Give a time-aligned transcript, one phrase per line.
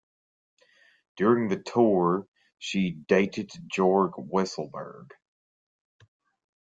[1.15, 2.25] During the Tour
[2.57, 5.11] she Datet Jorg Weisselberg.